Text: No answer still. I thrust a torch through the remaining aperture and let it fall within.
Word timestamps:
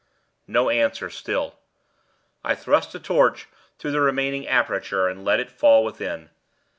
No 0.47 0.71
answer 0.71 1.11
still. 1.11 1.59
I 2.43 2.55
thrust 2.55 2.95
a 2.95 2.99
torch 2.99 3.47
through 3.77 3.91
the 3.91 4.01
remaining 4.01 4.47
aperture 4.47 5.07
and 5.07 5.23
let 5.23 5.39
it 5.39 5.51
fall 5.51 5.83
within. 5.83 6.31